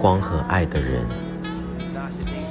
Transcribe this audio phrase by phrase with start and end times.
[0.00, 1.06] 光和爱的人。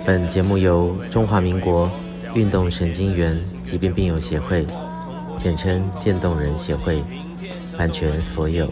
[0.05, 1.89] 本节目由中华民国
[2.33, 4.65] 运动神经元疾病病友协会，
[5.37, 7.03] 简称渐冻人协会，
[7.77, 8.69] 版权所有，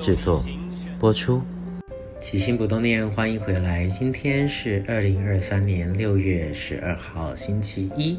[0.00, 0.42] 制作
[0.98, 1.42] 播出。
[2.18, 3.86] 起心不冻念，欢迎回来。
[3.86, 8.18] 今天是二零二三年六月十二号，星期一，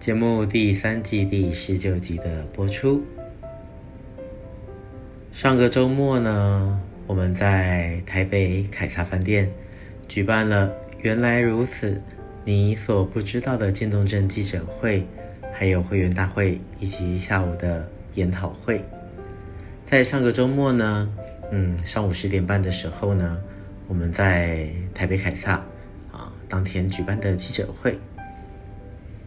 [0.00, 3.02] 节目第三季第十九集的播出。
[5.32, 9.50] 上个周末呢，我们在台北凯撒饭店
[10.06, 11.98] 举办了“原来如此，
[12.44, 15.06] 你所不知道的渐冻症”记者会，
[15.54, 18.84] 还有会员大会以及下午的研讨会。
[19.86, 21.08] 在上个周末呢，
[21.50, 23.38] 嗯，上午十点半的时候呢，
[23.86, 25.52] 我们在台北凯撒
[26.12, 27.98] 啊，当天举办的记者会。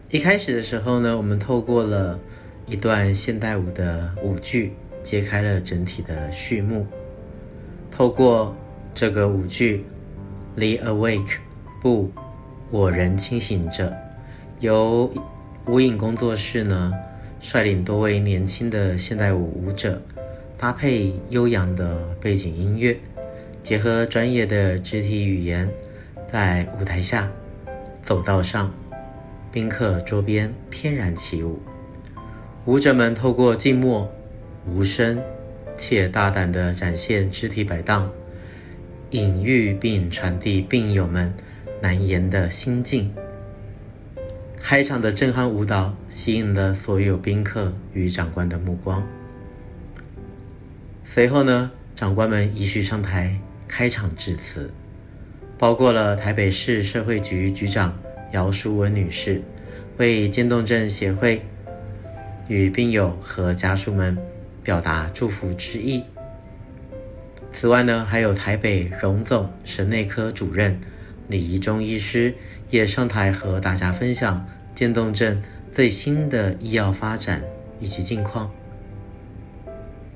[0.08, 2.16] 一开始的时候呢，我们透过了
[2.66, 6.86] 一段现代舞的舞剧，揭开了整体的序幕。
[8.02, 8.52] 透过
[8.92, 9.84] 这个舞剧
[10.58, 11.18] 《The Awake》，
[11.80, 12.10] 不，
[12.68, 13.96] 我仍清醒着，
[14.58, 15.08] 由
[15.68, 16.92] 无影工作室呢
[17.40, 20.02] 率领多位年轻的现代舞舞者，
[20.58, 22.98] 搭配悠扬的背景音乐，
[23.62, 25.70] 结合专业的肢体语言，
[26.26, 27.30] 在舞台下、
[28.02, 28.74] 走道上、
[29.52, 31.60] 宾客桌边翩然起舞。
[32.64, 34.10] 舞者们透过静默、
[34.66, 35.22] 无声。
[35.76, 38.10] 且大胆地展现肢体摆荡，
[39.10, 41.32] 隐喻并传递病友们
[41.80, 43.12] 难言的心境。
[44.56, 49.02] 开场的震撼舞蹈吸引了所有宾客与长官的目光。
[51.04, 53.36] 随后呢，长官们依序上台
[53.66, 54.70] 开场致辞，
[55.58, 57.98] 包括了台北市社会局局长
[58.32, 59.42] 姚淑文女士，
[59.96, 61.42] 为渐冻症协会
[62.46, 64.16] 与病友和家属们。
[64.62, 66.02] 表达祝福之意。
[67.52, 70.80] 此外呢，还有台北荣总神内科主任
[71.28, 72.34] 李宜中医师
[72.70, 77.42] 也上台和大家分享渐冻症最新的医药发展
[77.78, 78.50] 以及近况。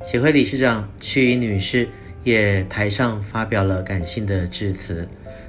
[0.02, 1.88] 协会理事长屈颖女士
[2.22, 5.08] 也台上发表了感性的致辞，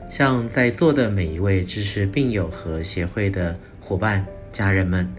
[0.09, 5.09] 向在座的每一位支持病友和协会的伙伴、家人们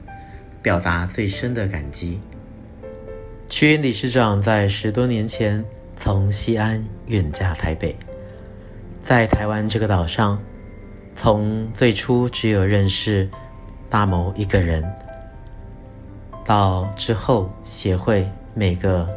[0.62, 2.20] 表达最深的感激。
[3.48, 5.64] 屈颖理事长在十多年前
[5.96, 7.96] 从西安远嫁台北，
[9.02, 10.38] 在台湾这个岛上，
[11.16, 13.28] 从最初只有认识
[13.88, 14.84] 大谋一个人，
[16.44, 19.08] 到之后协会每个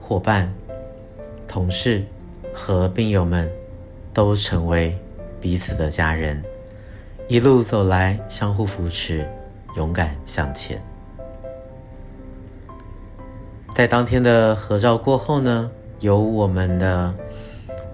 [0.00, 0.52] 伙伴、
[1.46, 2.02] 同事
[2.54, 3.48] 和病友们
[4.14, 4.96] 都成为
[5.42, 6.42] 彼此的家人，
[7.28, 9.28] 一路走来相互扶持，
[9.76, 10.82] 勇敢向前。
[13.74, 15.68] 在当天的合照过后呢，
[15.98, 17.12] 由我们的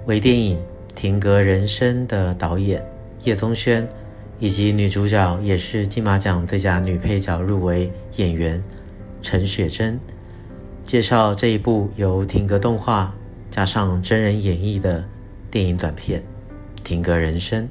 [0.05, 0.59] 微电影
[0.95, 2.87] 《停格人生》的导演
[3.25, 3.89] 叶宗轩，
[4.39, 8.63] 以及女主角也是金马奖最佳女配角入围演员
[9.23, 9.99] 陈雪贞，
[10.85, 13.15] 介绍这一部由停格动画
[13.49, 15.03] 加上真人演绎的
[15.51, 16.21] 电影短片
[16.85, 17.65] 《停格人生》。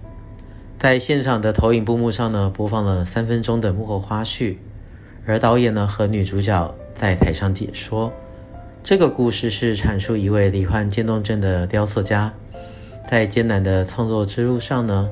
[0.80, 4.56] 在现场的投影布幕上呢，播放了三分钟的幕后花絮，
[5.28, 6.74] 而导演呢和女主角。
[6.94, 8.12] 在台上解说，
[8.84, 12.34] 这个故事是阐述一位罹患渐冻症的雕塑家，
[13.10, 15.10] 在艰难的创作之路上呢，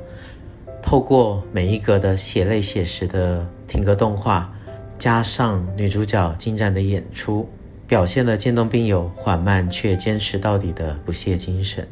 [0.81, 4.53] 透过每一格的血泪写实的停格动画，
[4.97, 7.47] 加上女主角精湛的演出，
[7.87, 11.87] 表现了渐冻病友缓慢却坚持到底的不懈精神。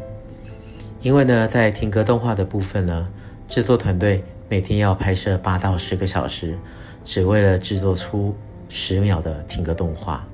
[1.02, 3.08] 因为呢，在停格动画的部分呢，
[3.48, 6.58] 制作团队每天要拍摄八到十个小时，
[7.04, 8.36] 只为了制作出。
[8.70, 10.28] 十秒的停格动画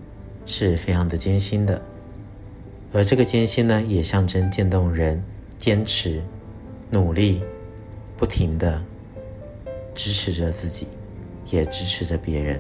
[0.46, 1.82] 是非常的艰辛的，
[2.94, 5.24] 而这个艰辛呢，也象征渐冻人
[5.58, 6.22] 坚持、
[6.90, 7.42] 努力、
[8.18, 8.82] 不停的
[9.94, 10.88] 支持着自己，
[11.50, 12.60] 也支持着别人。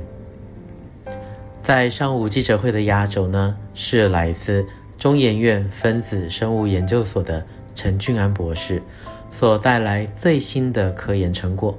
[1.61, 4.65] 在上午记者会的压轴呢，是来自
[4.97, 8.81] 中研院分子生物研究所的陈俊安博士
[9.31, 11.77] 所带来最新的科研成果，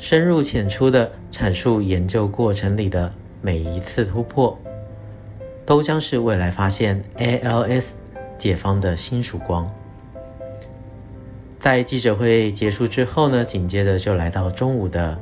[0.00, 3.12] 深入浅出的阐述研究过程里的。
[3.42, 4.58] 每一次突破，
[5.64, 7.92] 都将是未来发现 ALS
[8.36, 9.66] 解方的新曙光。
[11.58, 15.18] 在记者会结束之后呢，紧接着就来到中午的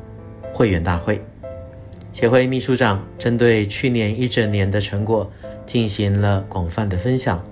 [0.53, 1.21] 会员大会。
[2.13, 5.31] 协会秘书长针对去年一整年的成果
[5.65, 7.45] 进行了广泛的分享，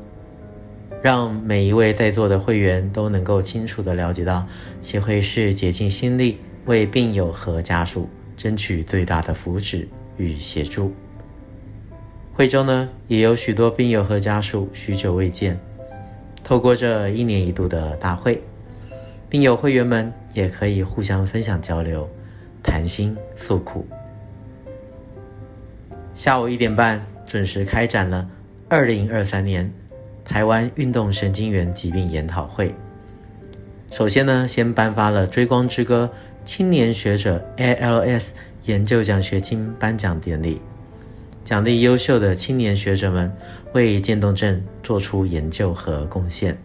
[1.01, 4.45] 让每一位在座的会员都能够清楚地了解到，
[4.81, 9.87] 协会是竭尽心力为病友和家属争取最大的福祉
[10.17, 10.93] 与协助。
[12.33, 15.59] 惠州呢，也有许多病友和家属许久未见，
[16.45, 18.43] 透过这一年一度的大会。
[19.31, 22.09] 病友会员们也可以互相分享交流，
[22.63, 23.87] 谈心诉苦。
[26.13, 28.29] 下午一点半准时开展了
[28.69, 29.73] 二零二三年
[30.25, 32.75] 台湾运动神经元疾病研讨会。
[33.91, 36.11] 首先呢，先颁发了追光之歌
[36.47, 38.29] 青年学者 ALS
[38.65, 40.63] 研究奖学金颁奖典礼，
[41.45, 43.31] 奖励优秀的青年学者们
[43.75, 46.57] 为渐冻症做出研究和贡献。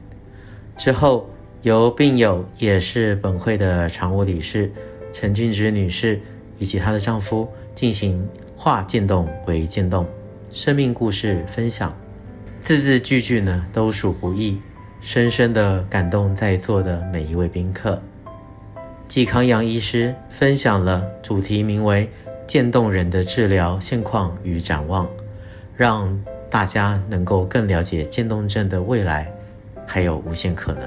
[0.77, 1.29] 之后。
[1.63, 4.71] 由病友也是本会的常务理事
[5.13, 6.19] 陈俊芝女士
[6.57, 10.07] 以及她的丈夫进行化渐冻为渐动
[10.49, 11.95] 生命故事分享，
[12.59, 14.59] 字字句句呢都属不易，
[15.01, 18.01] 深深的感动在座的每一位宾客。
[19.11, 22.09] 纪康阳医师分享了主题名为
[22.47, 25.05] “渐冻人的治疗现况与展望”，
[25.75, 26.17] 让
[26.49, 29.29] 大家能够更了解渐冻症的未来，
[29.85, 30.83] 还有无限可能。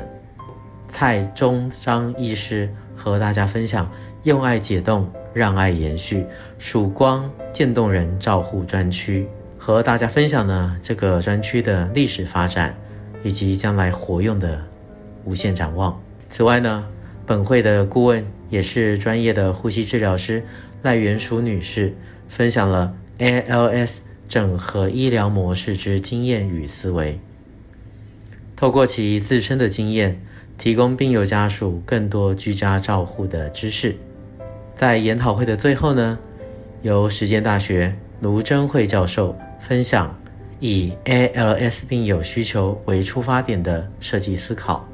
[0.88, 3.92] 蔡中章医师和大家分享
[4.24, 6.24] “用爱解冻，让爱延续”
[6.58, 9.28] 曙光渐冻人照护专区，
[9.58, 12.74] 和大家分享了这个专区的历史发展
[13.22, 14.62] 以及将来活用的
[15.26, 16.00] 无限展望。
[16.26, 16.88] 此外呢，
[17.26, 20.44] 本会的顾问也是专业的呼吸治疗师
[20.82, 21.94] 赖元淑女士，
[22.28, 23.98] 分享了 ALS
[24.28, 27.18] 整合医疗模式之经验与思维，
[28.54, 30.20] 透过其自身的经验。
[30.56, 33.96] 提供病友家属更多居家照护的知识。
[34.76, 36.16] 在研讨会的最后呢，
[36.82, 40.16] 由实践大学卢贞慧教授分享
[40.60, 44.88] 以 ALS 病友需求为出发点的设计思考，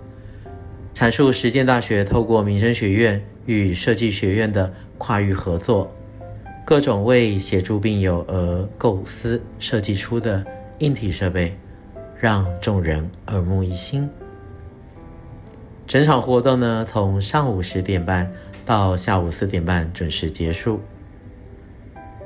[1.01, 5.91] 阐述实践大学透过民生学院与设计学院的跨域合作，
[6.63, 10.45] 各种为协助病友而构思设计出的
[10.81, 11.57] 硬体设备，
[12.21, 14.07] 让众人耳目一新。
[15.87, 18.31] 整场活动呢，从上午十点半
[18.67, 20.83] 到下午四点半准时结束。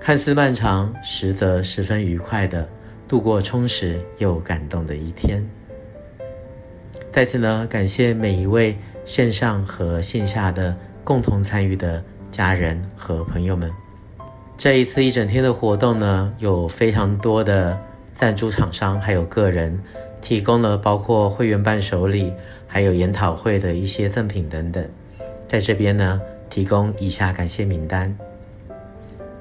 [0.01, 2.69] 看似漫长，实则十分愉快的
[3.07, 5.49] 度过充实又感动的一天。
[7.15, 12.03] 再次呢，感谢每一位线上和线下的共同参与的
[12.33, 13.71] 家人和朋友们。
[14.59, 17.81] 这一次一整天的活动呢，有非常多的
[18.13, 19.81] 赞助厂商还有个人
[20.21, 22.33] 提供了包括会员伴手礼。
[22.67, 24.85] 还有研讨会的一些赠品等等，
[25.47, 26.21] 在这边呢，
[26.51, 28.13] 提供以下感谢名单：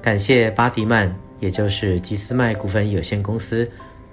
[0.00, 3.68] 感谢巴迪曼，也就是吉斯迈股份有限公司，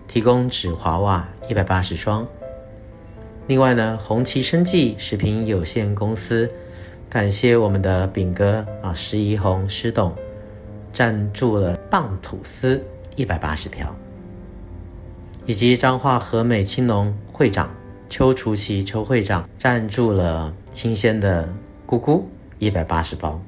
[0.07, 2.27] 提供纸娃娃一百八十双。
[3.47, 6.49] 另外呢，红旗生技食品有限公司，
[7.09, 10.13] 感谢我们的炳哥啊，施怡红施董，
[10.93, 12.81] 赞助了棒吐司
[13.15, 13.93] 一百八十条，
[15.45, 17.69] 以及彰化和美青农会长。
[18.07, 21.47] 邱楚琪邱会长赞助了新鲜的
[21.85, 22.29] 菇菇
[22.59, 23.41] 一百八十包，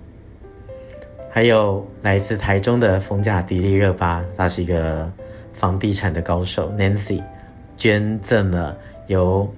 [1.30, 5.12] 还有来自台中的逢甲迪丽热巴，他是一个
[5.52, 7.22] 房地产的高手，Nancy
[7.76, 9.54] 捐赠了由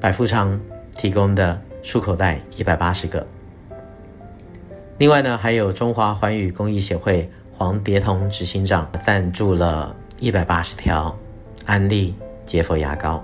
[0.00, 0.58] 百富昌
[0.96, 3.26] 提供的漱口袋一百八十个。
[4.96, 11.14] 另外呢，还有中华寰宇公益协会黄蝶童执行长赞助了一百八十条
[11.66, 12.14] 安利
[12.46, 13.22] 洁佛牙膏。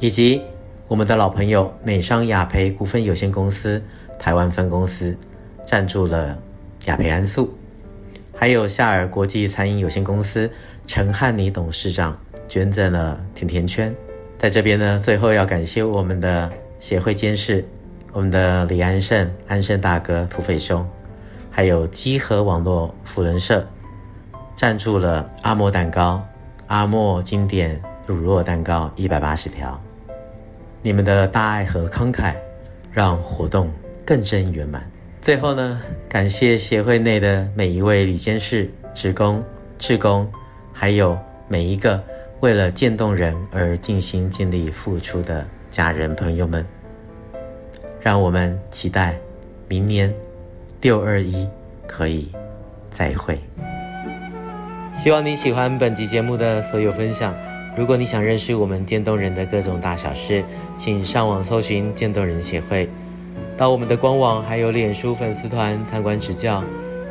[0.00, 0.42] 以及
[0.86, 3.82] 我们的老朋友美商雅培股份有限公司
[4.18, 5.16] 台湾分公司
[5.64, 6.36] 赞助了
[6.86, 7.56] 雅培安素，
[8.36, 10.50] 还有夏尔国际餐饮有限公司
[10.86, 12.18] 陈汉尼董事长
[12.48, 13.94] 捐赠了甜甜圈。
[14.38, 17.66] 在这边呢，最后要感谢我们的协会监事，
[18.12, 20.88] 我们的李安胜安胜大哥土匪兄，
[21.50, 23.66] 还有基和网络辅仁社
[24.56, 26.24] 赞助了阿莫蛋糕、
[26.68, 29.78] 阿莫经典乳酪蛋糕一百八十条。
[30.82, 32.34] 你们的大爱和慷慨，
[32.92, 33.68] 让活动
[34.06, 34.88] 更臻圆满。
[35.20, 39.42] 最后呢，感谢协会内的每一位理监事、职工、
[39.80, 40.30] 志工，
[40.72, 41.18] 还有
[41.48, 42.00] 每一个
[42.40, 46.64] 为了渐冻人而尽心尽力付出的家人朋友们。
[48.00, 49.16] 让我们期待
[49.66, 50.12] 明年
[50.80, 51.46] 六二一
[51.86, 52.28] 可以
[52.90, 53.36] 再会。
[54.94, 57.34] 希望你喜欢本集节目的所有分享。
[57.76, 60.44] 如果你想认识我们渐冻人的各种大小事，
[60.76, 62.88] 请上网搜寻渐冻人协会，
[63.56, 66.62] 到我们的官网还有脸书粉丝团参观指教，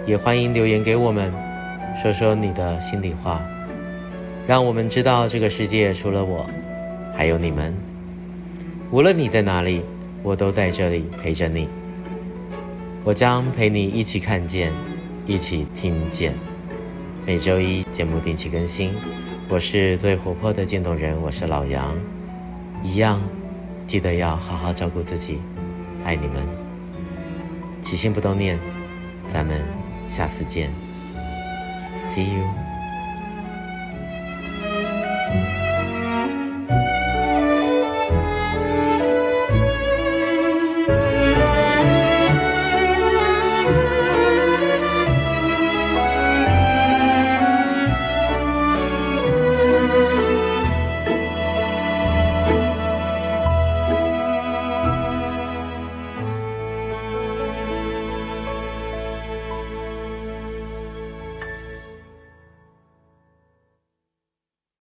[0.06, 1.32] 也欢迎留言给我们，
[2.02, 3.42] 说说你的心里话，
[4.48, 6.50] 让我们知道这个世界除了我，
[7.14, 7.76] 还有你们。
[8.92, 9.82] 无论你在哪里，
[10.24, 11.68] 我都在这里陪着你。
[13.04, 14.72] 我将陪你一起看见，
[15.26, 16.34] 一起听见。
[17.26, 18.94] 每周一节目定期更新。
[19.50, 21.94] 我是最活泼的渐冻人，我是老杨。
[22.82, 23.22] 一样，
[23.86, 25.40] 记得要好好照顾自己，
[26.06, 26.36] 爱你们。
[27.82, 28.58] 起心不冻念，
[29.34, 29.62] 咱们
[30.08, 30.72] 下次见。
[32.16, 32.67] See you
[35.30, 35.67] Thank you.